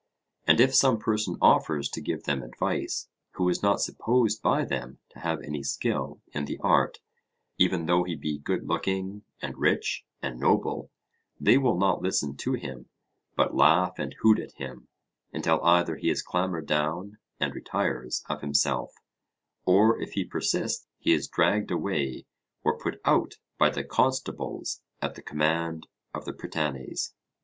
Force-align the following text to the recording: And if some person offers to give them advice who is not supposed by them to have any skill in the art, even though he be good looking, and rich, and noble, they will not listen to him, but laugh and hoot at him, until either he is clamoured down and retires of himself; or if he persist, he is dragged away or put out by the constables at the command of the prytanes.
And 0.47 0.59
if 0.59 0.73
some 0.73 0.97
person 0.97 1.37
offers 1.43 1.87
to 1.89 2.01
give 2.01 2.23
them 2.23 2.41
advice 2.41 3.07
who 3.33 3.47
is 3.49 3.61
not 3.61 3.81
supposed 3.81 4.41
by 4.41 4.65
them 4.65 4.97
to 5.09 5.19
have 5.19 5.39
any 5.43 5.61
skill 5.61 6.19
in 6.33 6.45
the 6.45 6.57
art, 6.57 6.97
even 7.59 7.85
though 7.85 8.03
he 8.03 8.15
be 8.15 8.39
good 8.39 8.67
looking, 8.67 9.21
and 9.43 9.59
rich, 9.59 10.03
and 10.19 10.39
noble, 10.39 10.89
they 11.39 11.55
will 11.59 11.77
not 11.77 12.01
listen 12.01 12.35
to 12.37 12.53
him, 12.53 12.89
but 13.35 13.53
laugh 13.53 13.99
and 13.99 14.15
hoot 14.21 14.39
at 14.39 14.53
him, 14.53 14.87
until 15.33 15.63
either 15.63 15.97
he 15.97 16.09
is 16.09 16.23
clamoured 16.23 16.65
down 16.65 17.19
and 17.39 17.53
retires 17.53 18.23
of 18.27 18.41
himself; 18.41 18.95
or 19.67 20.01
if 20.01 20.13
he 20.13 20.25
persist, 20.25 20.87
he 20.97 21.13
is 21.13 21.27
dragged 21.27 21.69
away 21.69 22.25
or 22.63 22.75
put 22.75 22.99
out 23.05 23.35
by 23.59 23.69
the 23.69 23.83
constables 23.83 24.81
at 24.99 25.13
the 25.13 25.21
command 25.21 25.85
of 26.11 26.25
the 26.25 26.33
prytanes. 26.33 27.13